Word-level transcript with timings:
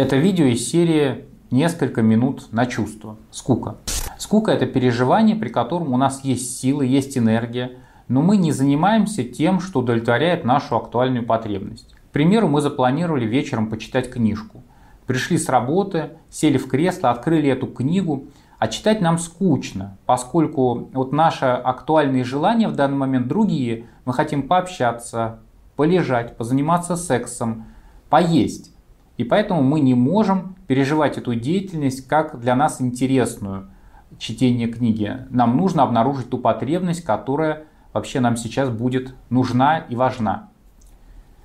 Это 0.00 0.16
видео 0.16 0.46
из 0.46 0.66
серии 0.66 1.26
«Несколько 1.50 2.00
минут 2.00 2.50
на 2.52 2.64
чувство». 2.64 3.18
Скука. 3.30 3.76
Скука– 4.16 4.50
это 4.52 4.64
переживание, 4.64 5.36
при 5.36 5.50
котором 5.50 5.92
у 5.92 5.98
нас 5.98 6.24
есть 6.24 6.58
силы, 6.58 6.86
есть 6.86 7.18
энергия, 7.18 7.72
но 8.08 8.22
мы 8.22 8.38
не 8.38 8.50
занимаемся 8.50 9.24
тем, 9.24 9.60
что 9.60 9.80
удовлетворяет 9.80 10.42
нашу 10.42 10.76
актуальную 10.76 11.26
потребность. 11.26 11.92
К 11.92 12.12
примеру, 12.12 12.48
мы 12.48 12.62
запланировали 12.62 13.26
вечером 13.26 13.68
почитать 13.68 14.10
книжку. 14.10 14.62
Пришли 15.06 15.36
с 15.36 15.50
работы, 15.50 16.12
сели 16.30 16.56
в 16.56 16.66
кресло, 16.66 17.10
открыли 17.10 17.50
эту 17.50 17.66
книгу, 17.66 18.24
а 18.58 18.68
читать 18.68 19.02
нам 19.02 19.18
скучно, 19.18 19.98
поскольку 20.06 20.88
вот 20.94 21.12
наши 21.12 21.44
актуальные 21.44 22.24
желания 22.24 22.68
в 22.68 22.74
данный 22.74 22.96
момент 22.96 23.28
другие. 23.28 23.84
Мы 24.06 24.14
хотим 24.14 24.48
пообщаться, 24.48 25.40
полежать, 25.76 26.38
позаниматься 26.38 26.96
сексом, 26.96 27.66
поесть. 28.08 28.72
И 29.20 29.24
поэтому 29.24 29.62
мы 29.62 29.80
не 29.80 29.92
можем 29.92 30.56
переживать 30.66 31.18
эту 31.18 31.34
деятельность 31.34 32.08
как 32.08 32.40
для 32.40 32.56
нас 32.56 32.80
интересную 32.80 33.68
чтение 34.18 34.66
книги. 34.66 35.26
Нам 35.28 35.58
нужно 35.58 35.82
обнаружить 35.82 36.30
ту 36.30 36.38
потребность, 36.38 37.04
которая 37.04 37.64
вообще 37.92 38.20
нам 38.20 38.38
сейчас 38.38 38.70
будет 38.70 39.14
нужна 39.28 39.76
и 39.76 39.94
важна. 39.94 40.48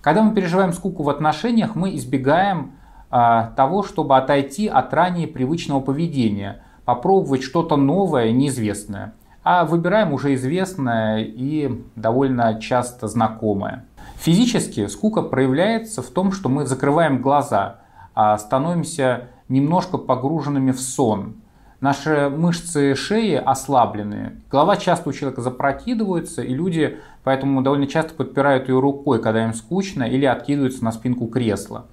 Когда 0.00 0.22
мы 0.22 0.34
переживаем 0.34 0.72
скуку 0.72 1.02
в 1.02 1.10
отношениях, 1.10 1.74
мы 1.74 1.94
избегаем 1.96 2.72
а, 3.10 3.50
того, 3.54 3.82
чтобы 3.82 4.16
отойти 4.16 4.66
от 4.66 4.94
ранее 4.94 5.28
привычного 5.28 5.80
поведения, 5.80 6.62
попробовать 6.86 7.42
что-то 7.42 7.76
новое, 7.76 8.32
неизвестное, 8.32 9.12
а 9.44 9.66
выбираем 9.66 10.14
уже 10.14 10.32
известное 10.32 11.22
и 11.22 11.84
довольно 11.96 12.58
часто 12.62 13.08
знакомое. 13.08 13.84
Физически 14.18 14.88
скука 14.88 15.22
проявляется 15.22 16.02
в 16.02 16.08
том, 16.08 16.32
что 16.32 16.48
мы 16.48 16.66
закрываем 16.66 17.22
глаза, 17.22 17.82
а 18.14 18.36
становимся 18.36 19.28
немножко 19.48 19.96
погруженными 19.96 20.72
в 20.72 20.80
сон. 20.80 21.36
Наши 21.80 22.28
мышцы 22.28 22.96
шеи 22.96 23.36
ослаблены, 23.36 24.42
голова 24.50 24.76
часто 24.76 25.08
у 25.08 25.12
человека 25.12 25.40
запрокидывается, 25.40 26.42
и 26.42 26.52
люди 26.52 26.98
поэтому 27.22 27.62
довольно 27.62 27.86
часто 27.86 28.14
подпирают 28.14 28.68
ее 28.68 28.80
рукой, 28.80 29.22
когда 29.22 29.44
им 29.44 29.54
скучно, 29.54 30.02
или 30.02 30.24
откидываются 30.24 30.84
на 30.84 30.90
спинку 30.90 31.28
кресла. 31.28 31.86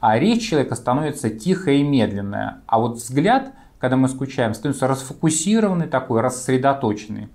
А 0.00 0.18
речь 0.18 0.46
человека 0.46 0.74
становится 0.74 1.30
тихая 1.30 1.76
и 1.76 1.82
медленная, 1.82 2.60
а 2.66 2.78
вот 2.78 2.96
взгляд, 2.96 3.54
когда 3.78 3.96
мы 3.96 4.08
скучаем, 4.08 4.52
становится 4.52 4.86
расфокусированный 4.86 5.86
такой, 5.86 6.20
рассредоточенный 6.20 7.30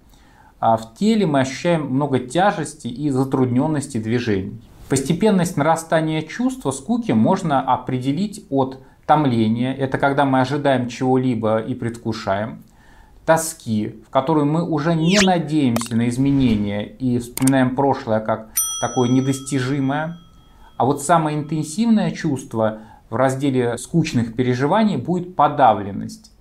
а 0.60 0.78
в 0.78 0.94
теле 0.96 1.26
мы 1.26 1.42
ощущаем 1.42 1.88
много 1.88 2.20
тяжести 2.20 2.88
и 2.88 3.10
затрудненности 3.10 3.98
движений. 3.98 4.62
Постепенность 4.90 5.56
нарастания 5.56 6.22
чувства 6.22 6.72
скуки 6.72 7.12
можно 7.12 7.62
определить 7.62 8.46
от 8.50 8.80
томления, 9.06 9.74
это 9.74 9.98
когда 9.98 10.26
мы 10.26 10.42
ожидаем 10.42 10.88
чего-либо 10.88 11.60
и 11.60 11.74
предвкушаем, 11.74 12.64
тоски, 13.26 13.96
в 14.08 14.10
которой 14.10 14.46
мы 14.46 14.68
уже 14.68 14.96
не 14.96 15.20
надеемся 15.20 15.96
на 15.96 16.10
изменения 16.10 16.84
и 16.86 17.20
вспоминаем 17.20 17.76
прошлое 17.76 18.20
как 18.20 18.50
такое 18.82 19.10
недостижимое. 19.10 20.18
А 20.78 20.86
вот 20.86 21.02
самое 21.02 21.38
интенсивное 21.38 22.12
чувство 22.12 22.80
в 23.10 23.16
разделе 23.16 23.78
скучных 23.78 24.36
переживаний 24.36 24.98
будет 24.98 25.36
подавленность, 25.36 26.32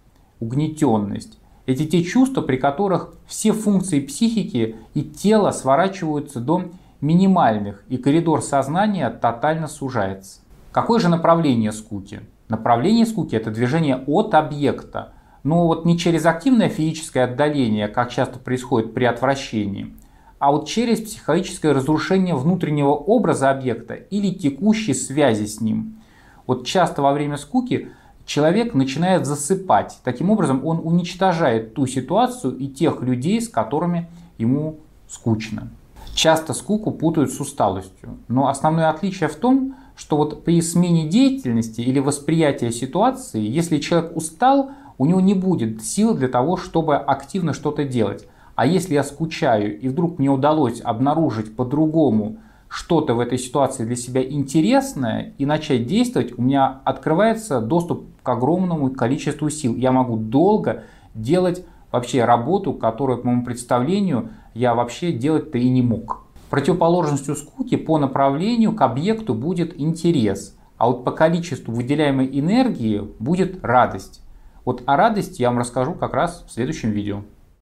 угнетенность. 0.40 1.38
Эти 1.68 1.84
те 1.84 2.02
чувства, 2.02 2.40
при 2.40 2.56
которых 2.56 3.12
все 3.26 3.52
функции 3.52 4.00
психики 4.00 4.76
и 4.94 5.02
тела 5.02 5.50
сворачиваются 5.50 6.40
до 6.40 6.62
минимальных, 7.02 7.84
и 7.90 7.98
коридор 7.98 8.40
сознания 8.40 9.10
тотально 9.10 9.68
сужается. 9.68 10.40
Какое 10.72 10.98
же 10.98 11.10
направление 11.10 11.72
скуки? 11.72 12.22
Направление 12.48 13.04
скуки– 13.04 13.34
это 13.36 13.50
движение 13.50 14.02
от 14.06 14.32
объекта, 14.32 15.12
но 15.42 15.66
вот 15.66 15.84
не 15.84 15.98
через 15.98 16.24
активное 16.24 16.70
физическое 16.70 17.24
отдаление, 17.24 17.88
как 17.88 18.10
часто 18.10 18.38
происходит 18.38 18.94
при 18.94 19.04
отвращении, 19.04 19.94
а 20.38 20.52
вот 20.52 20.66
через 20.68 21.02
психологическое 21.02 21.72
разрушение 21.72 22.34
внутреннего 22.34 22.92
образа 22.92 23.50
объекта 23.50 23.92
или 23.92 24.32
текущей 24.32 24.94
связи 24.94 25.44
с 25.44 25.60
ним. 25.60 26.00
Вот 26.46 26.64
часто 26.64 27.02
во 27.02 27.12
время 27.12 27.36
скуки 27.36 27.90
человек 28.28 28.74
начинает 28.74 29.26
засыпать. 29.26 29.98
Таким 30.04 30.30
образом, 30.30 30.64
он 30.64 30.80
уничтожает 30.84 31.74
ту 31.74 31.86
ситуацию 31.86 32.56
и 32.56 32.68
тех 32.68 33.00
людей, 33.00 33.40
с 33.40 33.48
которыми 33.48 34.08
ему 34.36 34.76
скучно. 35.08 35.68
Часто 36.14 36.52
скуку 36.52 36.90
путают 36.90 37.32
с 37.32 37.40
усталостью. 37.40 38.18
Но 38.28 38.48
основное 38.48 38.90
отличие 38.90 39.30
в 39.30 39.36
том, 39.36 39.74
что 39.96 40.18
вот 40.18 40.44
при 40.44 40.60
смене 40.60 41.08
деятельности 41.08 41.80
или 41.80 42.00
восприятия 42.00 42.70
ситуации, 42.70 43.40
если 43.40 43.78
человек 43.78 44.14
устал, 44.14 44.72
у 44.98 45.06
него 45.06 45.20
не 45.20 45.34
будет 45.34 45.82
сил 45.82 46.14
для 46.14 46.28
того, 46.28 46.58
чтобы 46.58 46.96
активно 46.96 47.54
что-то 47.54 47.84
делать. 47.84 48.26
А 48.56 48.66
если 48.66 48.92
я 48.92 49.04
скучаю 49.04 49.80
и 49.80 49.88
вдруг 49.88 50.18
мне 50.18 50.28
удалось 50.28 50.82
обнаружить 50.82 51.56
по-другому 51.56 52.38
что-то 52.68 53.14
в 53.14 53.20
этой 53.20 53.38
ситуации 53.38 53.84
для 53.84 53.96
себя 53.96 54.22
интересное 54.22 55.34
и 55.38 55.46
начать 55.46 55.86
действовать, 55.86 56.38
у 56.38 56.42
меня 56.42 56.80
открывается 56.84 57.60
доступ 57.60 58.06
к 58.22 58.28
огромному 58.28 58.90
количеству 58.90 59.48
сил. 59.50 59.74
Я 59.74 59.90
могу 59.90 60.16
долго 60.16 60.84
делать 61.14 61.64
вообще 61.90 62.24
работу, 62.24 62.74
которую, 62.74 63.18
по 63.18 63.26
моему 63.28 63.44
представлению, 63.44 64.30
я 64.54 64.74
вообще 64.74 65.12
делать-то 65.12 65.58
и 65.58 65.68
не 65.68 65.82
мог. 65.82 66.24
Противоположностью 66.50 67.36
скуки 67.36 67.76
по 67.76 67.98
направлению 67.98 68.74
к 68.74 68.82
объекту 68.82 69.34
будет 69.34 69.78
интерес, 69.78 70.56
а 70.76 70.86
вот 70.88 71.04
по 71.04 71.10
количеству 71.10 71.74
выделяемой 71.74 72.28
энергии 72.32 73.02
будет 73.18 73.64
радость. 73.64 74.22
Вот 74.64 74.82
о 74.86 74.96
радости 74.96 75.42
я 75.42 75.50
вам 75.50 75.58
расскажу 75.58 75.94
как 75.94 76.14
раз 76.14 76.44
в 76.46 76.52
следующем 76.52 76.90
видео. 76.90 77.22